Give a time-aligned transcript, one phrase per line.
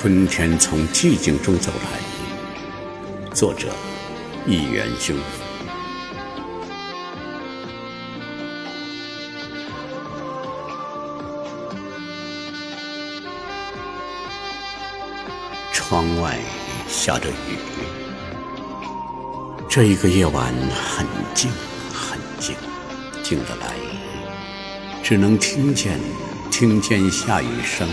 [0.00, 3.34] 春天从寂静中走来。
[3.34, 3.74] 作者：
[4.46, 5.16] 易元兄。
[15.72, 16.38] 窗外
[16.86, 17.58] 下着雨，
[19.68, 20.54] 这一个夜晚
[20.94, 21.50] 很静，
[21.92, 22.54] 很静，
[23.24, 23.74] 静得来，
[25.02, 25.98] 只能听见
[26.52, 27.88] 听见下雨声。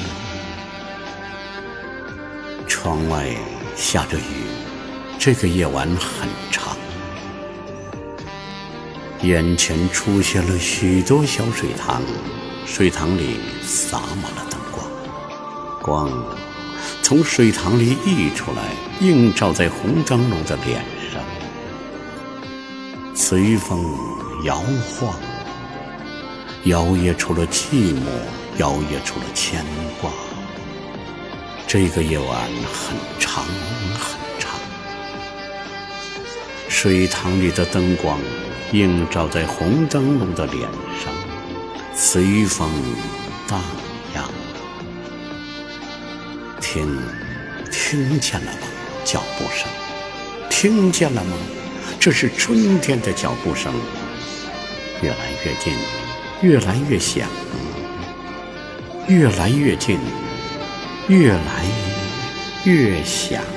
[2.75, 3.25] 窗外
[3.73, 4.43] 下着雨，
[5.17, 6.75] 这个夜晚很长，
[9.21, 12.01] 眼前出现了许多小水塘，
[12.65, 14.91] 水塘里洒满了灯光，
[15.81, 16.35] 光
[17.01, 21.23] 从水塘里溢出来，映照在红灯笼的脸上，
[23.15, 23.85] 随风
[24.43, 25.17] 摇晃，
[26.65, 28.01] 摇曳出了寂寞，
[28.57, 29.65] 摇曳出了牵
[30.01, 30.11] 挂。
[31.77, 34.57] 这个夜晚很长很长，
[36.69, 38.17] 水塘里的灯光
[38.71, 40.61] 映照在红灯笼的脸
[41.03, 41.13] 上，
[41.93, 42.71] 随风
[43.45, 43.61] 荡
[44.15, 44.23] 漾。
[46.61, 46.97] 听，
[47.69, 48.59] 听见了吗？
[49.03, 49.67] 脚步声，
[50.49, 51.35] 听见了吗？
[51.99, 53.73] 这是春天的脚步声，
[55.01, 55.73] 越来越近，
[56.41, 57.27] 越来越响，
[59.09, 59.99] 越来越近。
[61.07, 61.65] 越来
[62.63, 63.54] 越想。